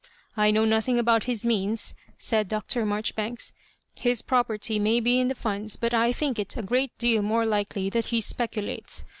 [0.35, 2.87] I know nothing about his means," said Dr.
[2.87, 3.53] Maijoribanks;
[3.95, 7.45] ''his property may be in the Funds, but I think it a great deal more
[7.45, 9.05] likely tiiat he speculates.